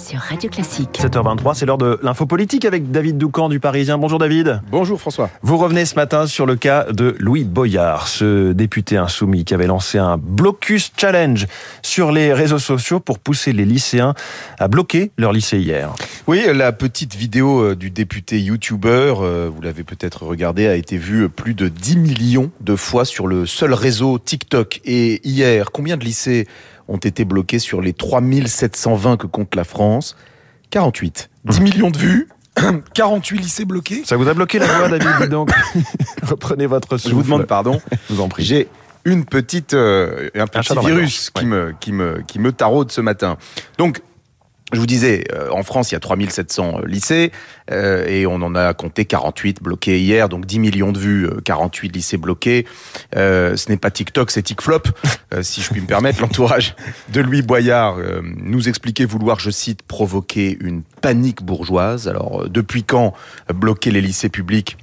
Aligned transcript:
sur 0.00 0.18
Radio 0.18 0.48
Classique. 0.48 0.98
7h23, 1.00 1.54
c'est 1.54 1.66
l'heure 1.66 1.78
de 1.78 1.98
l'info 2.02 2.24
politique 2.24 2.64
avec 2.64 2.90
David 2.90 3.18
Doucan 3.18 3.48
du 3.48 3.60
Parisien. 3.60 3.98
Bonjour 3.98 4.18
David. 4.18 4.62
Bonjour 4.70 4.98
François. 4.98 5.28
Vous 5.42 5.58
revenez 5.58 5.84
ce 5.84 5.94
matin 5.94 6.26
sur 6.26 6.46
le 6.46 6.56
cas 6.56 6.86
de 6.90 7.14
Louis 7.18 7.44
Boyard, 7.44 8.08
ce 8.08 8.52
député 8.52 8.96
insoumis 8.96 9.44
qui 9.44 9.52
avait 9.52 9.66
lancé 9.66 9.98
un 9.98 10.16
blocus 10.16 10.92
challenge 10.96 11.46
sur 11.82 12.12
les 12.12 12.32
réseaux 12.32 12.58
sociaux 12.58 12.98
pour 12.98 13.18
pousser 13.18 13.52
les 13.52 13.64
lycéens 13.64 14.14
à 14.58 14.68
bloquer 14.68 15.10
leur 15.18 15.32
lycée 15.32 15.58
hier. 15.58 15.92
Oui, 16.26 16.44
la 16.52 16.72
petite 16.72 17.14
vidéo 17.14 17.60
euh, 17.60 17.76
du 17.76 17.90
député 17.90 18.40
youtubeur, 18.40 19.20
euh, 19.20 19.50
vous 19.54 19.60
l'avez 19.60 19.84
peut-être 19.84 20.24
regardé, 20.24 20.66
a 20.66 20.76
été 20.76 20.96
vue 20.96 21.28
plus 21.28 21.54
de 21.54 21.68
10 21.68 21.96
millions 21.96 22.50
de 22.60 22.74
fois 22.74 23.04
sur 23.04 23.26
le 23.26 23.44
seul 23.44 23.74
réseau 23.74 24.18
TikTok. 24.18 24.80
Et 24.84 25.20
hier, 25.28 25.72
combien 25.72 25.96
de 25.96 26.04
lycées 26.04 26.46
ont 26.90 26.98
été 26.98 27.24
bloqués 27.24 27.58
sur 27.58 27.80
les 27.80 27.92
3720 27.92 29.16
que 29.16 29.26
compte 29.26 29.54
la 29.54 29.64
France 29.64 30.16
48. 30.70 31.30
10 31.44 31.60
millions 31.60 31.90
de 31.90 31.96
vues, 31.96 32.28
48 32.94 33.38
lycées 33.38 33.64
bloqués. 33.64 34.02
Ça 34.04 34.16
vous 34.16 34.28
a 34.28 34.34
bloqué 34.34 34.58
la 34.58 34.66
voix, 34.66 34.88
David 34.98 35.30
donc? 35.30 35.50
Reprenez 36.22 36.66
votre 36.66 36.98
souffle. 36.98 37.10
Je 37.10 37.14
vous 37.14 37.22
demande 37.22 37.46
pardon. 37.46 37.80
Je 38.08 38.14
vous 38.14 38.20
en 38.20 38.28
prie. 38.28 38.44
J'ai 38.44 38.68
une 39.04 39.24
petite, 39.24 39.74
euh, 39.74 40.28
un 40.34 40.46
petit 40.46 40.74
virus 40.84 41.30
qui, 41.30 41.46
me, 41.46 41.74
qui, 41.80 41.92
me, 41.92 42.22
qui 42.26 42.38
me 42.38 42.52
taraude 42.52 42.92
ce 42.92 43.00
matin. 43.00 43.38
Donc, 43.78 44.02
je 44.72 44.78
vous 44.78 44.86
disais, 44.86 45.24
euh, 45.32 45.50
en 45.50 45.62
France, 45.62 45.90
il 45.90 45.94
y 45.94 45.96
a 45.96 46.00
3700 46.00 46.80
lycées 46.86 47.32
euh, 47.70 48.06
et 48.06 48.26
on 48.26 48.34
en 48.34 48.54
a 48.54 48.72
compté 48.74 49.04
48 49.04 49.62
bloqués 49.62 49.98
hier, 49.98 50.28
donc 50.28 50.46
10 50.46 50.58
millions 50.60 50.92
de 50.92 50.98
vues, 50.98 51.28
48 51.44 51.88
euh, 51.88 51.92
lycées 51.92 52.16
bloqués. 52.16 52.66
ce 53.14 53.68
n'est 53.68 53.76
pas 53.76 53.90
TikTok, 53.90 54.30
c'est 54.30 54.42
TikFlop, 54.42 54.88
si 55.42 55.60
je 55.60 55.70
puis 55.70 55.80
me 55.80 55.86
permettre. 55.86 56.20
L'entourage 56.20 56.76
de 57.08 57.20
Louis 57.20 57.42
Boyard 57.42 57.96
nous 58.22 58.68
expliquait 58.68 59.04
vouloir, 59.04 59.40
je 59.40 59.50
cite, 59.50 59.82
provoquer 59.82 60.56
une 60.60 60.82
panique 60.82 61.42
bourgeoise. 61.42 62.08
Alors, 62.08 62.48
depuis 62.48 62.84
quand 62.84 63.14
bloquer 63.52 63.90
les 63.90 64.00
lycées 64.00 64.28
publics 64.28 64.76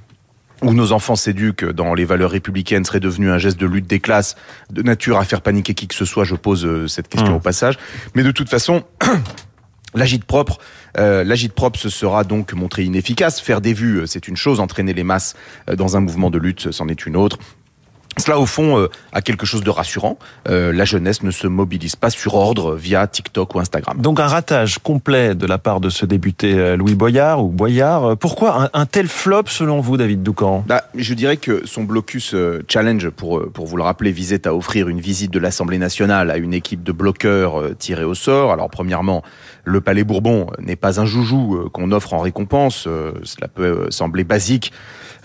où 0.62 0.74
nos 0.74 0.90
enfants 0.90 1.14
s'éduquent 1.14 1.64
dans 1.64 1.94
les 1.94 2.04
valeurs 2.04 2.32
républicaines 2.32 2.84
serait 2.84 2.98
devenu 2.98 3.30
un 3.30 3.38
geste 3.38 3.60
de 3.60 3.66
lutte 3.66 3.86
des 3.86 4.00
classes, 4.00 4.34
de 4.70 4.82
nature 4.82 5.18
à 5.18 5.24
faire 5.24 5.40
paniquer 5.40 5.72
qui 5.72 5.86
que 5.86 5.94
ce 5.94 6.04
soit, 6.04 6.24
je 6.24 6.34
pose 6.34 6.86
cette 6.88 7.08
question 7.08 7.32
mmh. 7.32 7.36
au 7.36 7.40
passage. 7.40 7.78
Mais 8.14 8.24
de 8.24 8.32
toute 8.32 8.48
façon, 8.48 8.82
L'agite 9.98 10.24
propre, 10.24 10.58
euh, 10.96 11.24
l'agite 11.24 11.52
propre, 11.52 11.76
ce 11.76 11.88
sera 11.88 12.22
donc 12.22 12.52
montré 12.52 12.84
inefficace. 12.84 13.40
Faire 13.40 13.60
des 13.60 13.72
vues, 13.72 14.02
euh, 14.02 14.06
c'est 14.06 14.28
une 14.28 14.36
chose. 14.36 14.60
Entraîner 14.60 14.94
les 14.94 15.02
masses 15.02 15.34
euh, 15.68 15.74
dans 15.74 15.96
un 15.96 16.00
mouvement 16.00 16.30
de 16.30 16.38
lutte, 16.38 16.70
c'en 16.70 16.86
est 16.86 17.04
une 17.04 17.16
autre. 17.16 17.36
Cela, 18.18 18.38
au 18.38 18.46
fond, 18.46 18.78
euh, 18.78 18.88
a 19.12 19.22
quelque 19.22 19.46
chose 19.46 19.62
de 19.62 19.70
rassurant. 19.70 20.18
Euh, 20.48 20.72
la 20.72 20.84
jeunesse 20.84 21.22
ne 21.22 21.30
se 21.30 21.46
mobilise 21.46 21.94
pas 21.94 22.10
sur 22.10 22.34
ordre 22.34 22.74
via 22.74 23.06
TikTok 23.06 23.54
ou 23.54 23.60
Instagram. 23.60 23.98
Donc 24.00 24.18
un 24.18 24.26
ratage 24.26 24.78
complet 24.78 25.34
de 25.34 25.46
la 25.46 25.58
part 25.58 25.80
de 25.80 25.88
ce 25.88 26.04
député 26.04 26.54
euh, 26.54 26.76
Louis 26.76 26.96
Boyard 26.96 27.44
ou 27.44 27.48
Boyard. 27.48 28.16
Pourquoi 28.16 28.70
un, 28.74 28.86
tel 28.86 29.06
flop 29.06 29.44
selon 29.46 29.80
vous, 29.80 29.96
David 29.96 30.22
Doucan? 30.22 30.64
Bah, 30.66 30.82
Je 30.96 31.14
dirais 31.14 31.36
que 31.36 31.62
son 31.64 31.84
blocus 31.84 32.34
challenge, 32.66 33.08
pour, 33.10 33.50
pour 33.52 33.66
vous 33.66 33.76
le 33.76 33.84
rappeler, 33.84 34.10
visait 34.10 34.46
à 34.48 34.54
offrir 34.54 34.88
une 34.88 35.00
visite 35.00 35.30
de 35.30 35.38
l'Assemblée 35.38 35.78
nationale 35.78 36.30
à 36.30 36.38
une 36.38 36.54
équipe 36.54 36.82
de 36.82 36.92
bloqueurs 36.92 37.76
tirés 37.78 38.04
au 38.04 38.14
sort. 38.14 38.52
Alors 38.52 38.68
premièrement, 38.68 39.22
le 39.64 39.80
Palais 39.80 40.04
Bourbon 40.04 40.48
n'est 40.58 40.76
pas 40.76 41.00
un 41.00 41.06
joujou 41.06 41.68
qu'on 41.72 41.92
offre 41.92 42.14
en 42.14 42.18
récompense. 42.18 42.88
Cela 43.22 43.48
peut 43.48 43.86
sembler 43.90 44.24
basique 44.24 44.72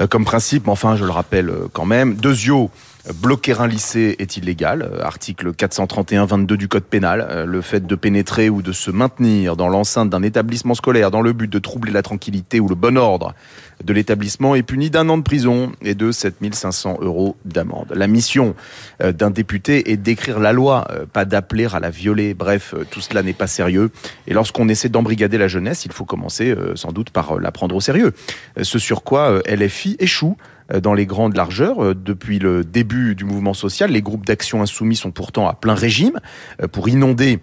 comme 0.09 0.25
principe, 0.25 0.65
mais 0.65 0.71
enfin, 0.71 0.95
je 0.95 1.05
le 1.05 1.11
rappelle 1.11 1.51
quand 1.71 1.85
même. 1.85 2.15
Deuxio, 2.15 2.69
Bloquer 3.11 3.59
un 3.59 3.67
lycée 3.67 4.15
est 4.19 4.37
illégal, 4.37 4.81
euh, 4.81 5.03
article 5.03 5.51
431-22 5.51 6.55
du 6.55 6.69
Code 6.69 6.85
pénal. 6.85 7.27
Euh, 7.29 7.45
le 7.45 7.59
fait 7.59 7.85
de 7.85 7.95
pénétrer 7.95 8.49
ou 8.49 8.61
de 8.61 8.71
se 8.71 8.91
maintenir 8.91 9.57
dans 9.57 9.67
l'enceinte 9.67 10.09
d'un 10.09 10.23
établissement 10.23 10.73
scolaire 10.73 11.11
dans 11.11 11.21
le 11.21 11.33
but 11.33 11.51
de 11.51 11.59
troubler 11.59 11.91
la 11.91 12.01
tranquillité 12.01 12.61
ou 12.61 12.69
le 12.69 12.75
bon 12.75 12.97
ordre 12.97 13.35
de 13.83 13.91
l'établissement 13.91 14.55
est 14.55 14.63
puni 14.63 14.89
d'un 14.89 15.09
an 15.09 15.17
de 15.17 15.23
prison 15.23 15.73
et 15.81 15.95
de 15.95 16.13
7500 16.13 16.99
euros 17.01 17.35
d'amende. 17.43 17.91
La 17.93 18.07
mission 18.07 18.55
euh, 19.01 19.11
d'un 19.11 19.31
député 19.31 19.91
est 19.91 19.97
d'écrire 19.97 20.39
la 20.39 20.53
loi, 20.53 20.87
pas 21.11 21.25
d'appeler 21.25 21.67
à 21.73 21.81
la 21.81 21.89
violer. 21.89 22.33
Bref, 22.33 22.73
tout 22.89 23.01
cela 23.01 23.21
n'est 23.21 23.33
pas 23.33 23.47
sérieux. 23.47 23.91
Et 24.27 24.33
lorsqu'on 24.33 24.69
essaie 24.69 24.87
d'embrigader 24.87 25.37
la 25.37 25.49
jeunesse, 25.49 25.83
il 25.83 25.91
faut 25.91 26.05
commencer 26.05 26.55
sans 26.75 26.93
doute 26.93 27.09
par 27.09 27.37
la 27.37 27.51
prendre 27.51 27.75
au 27.75 27.81
sérieux. 27.81 28.13
Ce 28.61 28.79
sur 28.79 29.03
quoi 29.03 29.41
LFI 29.45 29.97
échoue 29.99 30.37
euh, 30.62 30.62
dans 30.81 30.93
les 30.93 31.05
grandes 31.05 31.35
largeurs. 31.35 31.83
Euh, 31.83 31.93
depuis 31.93 32.39
le 32.39 32.63
début 32.63 33.15
du 33.15 33.25
mouvement 33.25 33.53
social, 33.53 33.91
les 33.91 34.01
groupes 34.01 34.25
d'action 34.25 34.61
insoumis 34.61 34.95
sont 34.95 35.11
pourtant 35.11 35.47
à 35.47 35.53
plein 35.53 35.75
régime 35.75 36.19
euh, 36.61 36.67
pour 36.67 36.89
inonder 36.89 37.39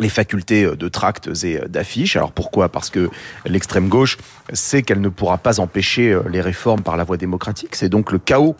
les 0.00 0.08
facultés 0.08 0.64
de 0.64 0.88
tracts 0.88 1.30
et 1.44 1.60
d'affiches. 1.68 2.16
Alors 2.16 2.32
pourquoi? 2.32 2.68
Parce 2.68 2.90
que 2.90 3.10
l'extrême 3.46 3.88
gauche 3.88 4.18
sait 4.52 4.82
qu'elle 4.82 5.00
ne 5.00 5.08
pourra 5.08 5.38
pas 5.38 5.60
empêcher 5.60 6.18
les 6.28 6.40
réformes 6.40 6.82
par 6.82 6.96
la 6.96 7.04
voie 7.04 7.16
démocratique. 7.16 7.76
C'est 7.76 7.88
donc 7.88 8.10
le 8.10 8.18
chaos 8.18 8.56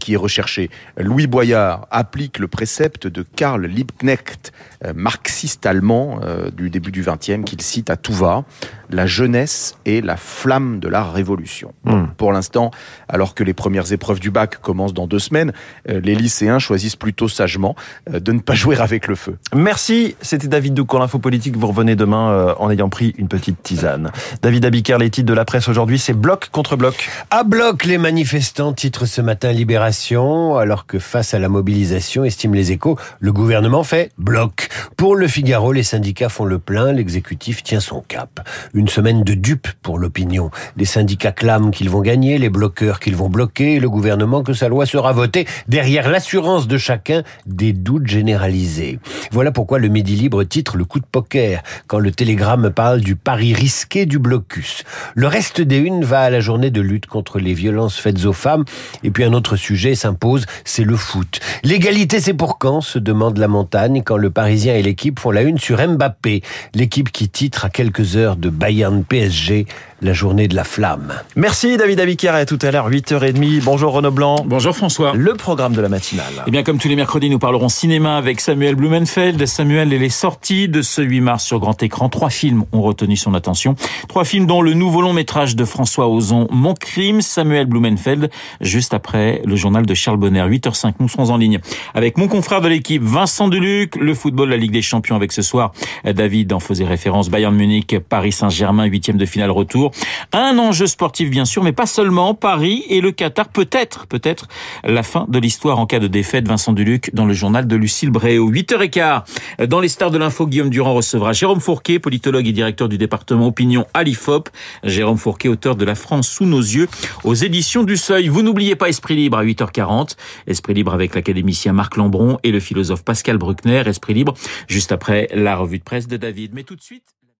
qui 0.00 0.14
est 0.14 0.16
recherché. 0.16 0.70
Louis 0.96 1.26
Boyard 1.26 1.86
applique 1.90 2.38
le 2.38 2.48
précepte 2.48 3.06
de 3.06 3.22
Karl 3.22 3.64
Liebknecht, 3.66 4.52
marxiste 4.94 5.66
allemand 5.66 6.20
du 6.52 6.70
début 6.70 6.92
du 6.92 7.02
XXe, 7.02 7.44
qu'il 7.44 7.60
cite 7.60 7.90
à 7.90 7.96
tout 7.96 8.12
va 8.12 8.44
la 8.92 9.06
jeunesse 9.06 9.76
est 9.84 10.04
la 10.04 10.16
flamme 10.16 10.78
de 10.78 10.88
la 10.88 11.02
révolution. 11.02 11.74
Hmm. 11.84 12.06
Pour 12.16 12.32
l'instant, 12.32 12.70
alors 13.08 13.34
que 13.34 13.42
les 13.42 13.54
premières 13.54 13.92
épreuves 13.92 14.20
du 14.20 14.30
bac 14.30 14.60
commencent 14.60 14.94
dans 14.94 15.06
deux 15.06 15.18
semaines, 15.18 15.52
euh, 15.88 16.00
les 16.00 16.14
lycéens 16.14 16.58
choisissent 16.58 16.96
plutôt 16.96 17.28
sagement 17.28 17.74
euh, 18.12 18.20
de 18.20 18.32
ne 18.32 18.40
pas 18.40 18.54
jouer 18.62 18.76
avec 18.76 19.08
le 19.08 19.14
feu. 19.14 19.38
Merci, 19.54 20.14
c'était 20.20 20.48
David 20.48 20.74
Doucan, 20.82 20.98
l'info 20.98 21.20
politique. 21.20 21.56
Vous 21.56 21.68
revenez 21.68 21.94
demain 21.94 22.30
euh, 22.32 22.54
en 22.58 22.68
ayant 22.68 22.88
pris 22.88 23.14
une 23.16 23.28
petite 23.28 23.62
tisane. 23.62 24.10
David 24.42 24.64
Abiker, 24.64 24.98
les 24.98 25.10
titres 25.10 25.28
de 25.28 25.32
la 25.32 25.44
presse 25.44 25.68
aujourd'hui, 25.68 25.96
c'est 25.96 26.12
bloc 26.12 26.48
contre 26.50 26.74
bloc. 26.74 27.08
À 27.30 27.44
bloc, 27.44 27.84
les 27.84 27.98
manifestants 27.98 28.72
titrent 28.72 29.06
ce 29.06 29.20
matin 29.20 29.52
Libération, 29.52 30.56
alors 30.56 30.86
que 30.86 30.98
face 30.98 31.34
à 31.34 31.38
la 31.38 31.48
mobilisation, 31.48 32.24
estiment 32.24 32.54
les 32.54 32.72
échos, 32.72 32.98
le 33.20 33.32
gouvernement 33.32 33.84
fait 33.84 34.10
bloc. 34.18 34.70
Pour 34.96 35.14
le 35.14 35.28
Figaro, 35.28 35.70
les 35.70 35.84
syndicats 35.84 36.28
font 36.28 36.46
le 36.46 36.58
plein, 36.58 36.90
l'exécutif 36.90 37.62
tient 37.62 37.78
son 37.78 38.00
cap 38.00 38.40
une 38.74 38.88
semaine 38.88 39.22
de 39.22 39.34
dupes 39.34 39.68
pour 39.82 40.00
l'opinion. 40.00 40.50
Les 40.76 40.84
syndicats 40.84 41.30
clament 41.30 41.70
qu'ils 41.70 41.90
vont 41.90 42.00
gagner, 42.00 42.38
les 42.38 42.48
bloqueurs 42.48 42.98
qu'ils 42.98 43.14
vont 43.14 43.28
bloquer, 43.28 43.78
le 43.78 43.88
gouvernement 43.88 44.42
que 44.42 44.52
sa 44.52 44.68
loi 44.68 44.84
sera 44.84 45.12
votée 45.12 45.46
derrière 45.68 46.10
l'assurance 46.10 46.66
de 46.66 46.76
chacun 46.76 47.22
des 47.46 47.72
doutes 47.72 48.08
généralisés. 48.08 48.98
Voilà 49.30 49.52
pourquoi 49.52 49.78
le 49.78 49.86
Midi 49.86 50.16
Libre 50.16 50.42
titre 50.42 50.61
le 50.76 50.84
coup 50.84 51.00
de 51.00 51.04
poker 51.10 51.62
quand 51.86 51.98
le 51.98 52.10
Télégramme 52.10 52.70
parle 52.70 53.00
du 53.00 53.16
pari 53.16 53.54
risqué 53.54 54.06
du 54.06 54.18
blocus. 54.18 54.84
Le 55.14 55.26
reste 55.26 55.60
des 55.60 55.78
unes 55.78 56.04
va 56.04 56.20
à 56.20 56.30
la 56.30 56.40
journée 56.40 56.70
de 56.70 56.80
lutte 56.80 57.06
contre 57.06 57.38
les 57.38 57.54
violences 57.54 57.98
faites 57.98 58.24
aux 58.24 58.32
femmes 58.32 58.64
et 59.02 59.10
puis 59.10 59.24
un 59.24 59.32
autre 59.32 59.56
sujet 59.56 59.94
s'impose, 59.94 60.46
c'est 60.64 60.84
le 60.84 60.96
foot. 60.96 61.40
L'égalité 61.64 62.20
c'est 62.20 62.34
pour 62.34 62.58
quand 62.58 62.80
se 62.80 62.98
demande 62.98 63.38
la 63.38 63.48
montagne 63.48 64.02
quand 64.04 64.16
le 64.16 64.30
Parisien 64.30 64.74
et 64.74 64.82
l'équipe 64.82 65.18
font 65.18 65.30
la 65.30 65.42
une 65.42 65.58
sur 65.58 65.78
Mbappé, 65.86 66.42
l'équipe 66.74 67.10
qui 67.10 67.28
titre 67.28 67.64
à 67.64 67.70
quelques 67.70 68.16
heures 68.16 68.36
de 68.36 68.48
Bayern 68.48 69.04
PSG 69.04 69.66
la 70.02 70.12
journée 70.12 70.48
de 70.48 70.56
la 70.56 70.64
flamme. 70.64 71.12
Merci 71.36 71.76
David 71.76 72.00
Abiquière 72.00 72.34
à 72.34 72.44
tout 72.44 72.58
à 72.62 72.70
l'heure 72.70 72.90
8h30. 72.90 73.62
Bonjour 73.62 73.92
Renaud 73.92 74.10
Blanc. 74.10 74.44
Bonjour 74.44 74.74
François. 74.74 75.12
Le 75.14 75.34
programme 75.34 75.74
de 75.74 75.80
la 75.80 75.88
matinale. 75.88 76.42
Eh 76.46 76.50
bien 76.50 76.64
comme 76.64 76.78
tous 76.78 76.88
les 76.88 76.96
mercredis, 76.96 77.30
nous 77.30 77.38
parlerons 77.38 77.68
cinéma 77.68 78.16
avec 78.16 78.40
Samuel 78.40 78.74
Blumenfeld. 78.74 79.46
Samuel 79.46 79.92
et 79.92 79.98
les 79.98 80.10
sorties 80.10 80.51
de 80.52 80.82
ce 80.82 81.00
8 81.00 81.20
mars 81.20 81.44
sur 81.44 81.58
grand 81.60 81.82
écran. 81.82 82.08
Trois 82.08 82.28
films 82.28 82.64
ont 82.72 82.82
retenu 82.82 83.16
son 83.16 83.32
attention. 83.32 83.74
Trois 84.08 84.24
films 84.24 84.46
dont 84.46 84.60
le 84.60 84.74
nouveau 84.74 85.00
long 85.00 85.14
métrage 85.14 85.56
de 85.56 85.64
François 85.64 86.08
Ozon, 86.08 86.46
Mon 86.50 86.74
crime, 86.74 87.22
Samuel 87.22 87.66
Blumenfeld, 87.66 88.30
juste 88.60 88.92
après 88.92 89.40
le 89.46 89.56
journal 89.56 89.86
de 89.86 89.94
Charles 89.94 90.18
Bonner. 90.18 90.42
8h05, 90.42 90.94
nous 91.00 91.08
serons 91.08 91.30
en 91.30 91.38
ligne 91.38 91.58
avec 91.94 92.18
mon 92.18 92.28
confrère 92.28 92.60
de 92.60 92.68
l'équipe, 92.68 93.02
Vincent 93.02 93.48
Duluc, 93.48 93.96
le 93.96 94.14
football, 94.14 94.50
la 94.50 94.58
Ligue 94.58 94.72
des 94.72 94.82
Champions 94.82 95.16
avec 95.16 95.32
ce 95.32 95.40
soir. 95.42 95.72
David 96.04 96.52
en 96.52 96.60
faisait 96.60 96.84
référence, 96.84 97.30
Bayern 97.30 97.54
Munich, 97.54 97.96
Paris 98.08 98.32
Saint-Germain, 98.32 98.84
huitième 98.84 99.16
de 99.16 99.26
finale 99.26 99.50
retour. 99.50 99.90
Un 100.32 100.58
enjeu 100.58 100.86
sportif 100.86 101.30
bien 101.30 101.46
sûr, 101.46 101.62
mais 101.62 101.72
pas 101.72 101.86
seulement. 101.86 102.34
Paris 102.34 102.84
et 102.88 103.00
le 103.00 103.10
Qatar, 103.10 103.48
peut-être, 103.48 104.06
peut-être 104.06 104.48
la 104.84 105.02
fin 105.02 105.26
de 105.28 105.38
l'histoire 105.38 105.78
en 105.78 105.86
cas 105.86 105.98
de 105.98 106.08
défaite. 106.08 106.46
Vincent 106.46 106.72
Duluc 106.72 107.14
dans 107.14 107.24
le 107.24 107.32
journal 107.32 107.66
de 107.66 107.76
Lucille 107.76 108.10
Bréau. 108.10 108.50
8h15, 108.50 109.66
dans 109.66 109.80
les 109.80 109.88
stars 109.88 110.10
de 110.10 110.18
Guillaume 110.48 110.70
Durand 110.70 110.94
recevra 110.94 111.32
Jérôme 111.32 111.60
Fourquet, 111.60 111.98
politologue 111.98 112.46
et 112.46 112.52
directeur 112.52 112.88
du 112.88 112.98
département 112.98 113.46
opinion 113.46 113.86
à 113.94 114.02
l'IFOP. 114.02 114.48
Jérôme 114.84 115.18
Fourquet, 115.18 115.48
auteur 115.48 115.76
de 115.76 115.84
La 115.84 115.94
France 115.94 116.28
sous 116.28 116.46
nos 116.46 116.60
yeux, 116.60 116.88
aux 117.24 117.34
éditions 117.34 117.84
du 117.84 117.96
Seuil. 117.96 118.28
Vous 118.28 118.42
n'oubliez 118.42 118.76
pas 118.76 118.88
Esprit 118.88 119.16
Libre 119.16 119.38
à 119.38 119.44
8h40. 119.44 120.16
Esprit 120.46 120.74
Libre 120.74 120.94
avec 120.94 121.14
l'académicien 121.14 121.72
Marc 121.72 121.96
Lambron 121.96 122.38
et 122.42 122.50
le 122.50 122.60
philosophe 122.60 123.04
Pascal 123.04 123.38
Bruckner. 123.38 123.82
Esprit 123.86 124.14
Libre 124.14 124.34
juste 124.68 124.92
après 124.92 125.28
la 125.34 125.56
revue 125.56 125.78
de 125.78 125.84
presse 125.84 126.08
de 126.08 126.16
David. 126.16 126.52
Mais 126.54 126.62
tout 126.64 126.76
de 126.76 126.82
suite... 126.82 127.04